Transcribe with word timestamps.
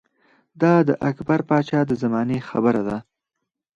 دا 0.61 0.73
د 0.87 0.89
اکبر 1.09 1.39
باچا 1.49 1.79
د 1.87 1.91
زمانې 2.03 2.37
خبره 2.49 2.81
ده 2.87 2.97